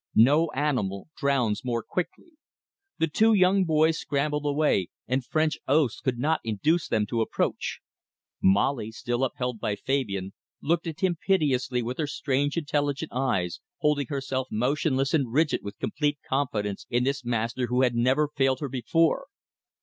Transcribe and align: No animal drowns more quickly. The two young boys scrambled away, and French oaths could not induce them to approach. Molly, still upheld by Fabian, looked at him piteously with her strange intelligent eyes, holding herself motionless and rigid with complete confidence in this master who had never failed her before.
No 0.15 0.49
animal 0.55 1.09
drowns 1.15 1.63
more 1.63 1.83
quickly. 1.83 2.31
The 2.97 3.05
two 3.05 3.33
young 3.35 3.65
boys 3.65 3.99
scrambled 3.99 4.47
away, 4.47 4.87
and 5.07 5.23
French 5.23 5.59
oaths 5.67 5.99
could 5.99 6.17
not 6.17 6.41
induce 6.43 6.87
them 6.87 7.05
to 7.05 7.21
approach. 7.21 7.81
Molly, 8.41 8.91
still 8.91 9.23
upheld 9.23 9.59
by 9.59 9.75
Fabian, 9.75 10.33
looked 10.59 10.87
at 10.87 11.01
him 11.01 11.17
piteously 11.23 11.83
with 11.83 11.99
her 11.99 12.07
strange 12.07 12.57
intelligent 12.57 13.11
eyes, 13.13 13.59
holding 13.81 14.07
herself 14.07 14.47
motionless 14.49 15.13
and 15.13 15.31
rigid 15.31 15.59
with 15.61 15.77
complete 15.77 16.17
confidence 16.27 16.87
in 16.89 17.03
this 17.03 17.23
master 17.23 17.67
who 17.67 17.83
had 17.83 17.93
never 17.93 18.27
failed 18.27 18.59
her 18.61 18.69
before. 18.69 19.27